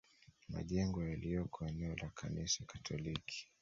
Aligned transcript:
Majengo 0.49 1.03
yaliyoko 1.03 1.65
eneo 1.65 1.95
la 1.95 2.09
Kanisa 2.09 2.63
Katoliki 2.65 3.47